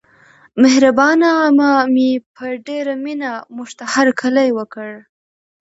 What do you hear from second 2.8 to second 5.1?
مینه موږته هرکلی وکړ.